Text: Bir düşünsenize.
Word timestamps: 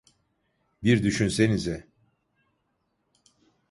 Bir 0.83 1.03
düşünsenize. 1.03 1.87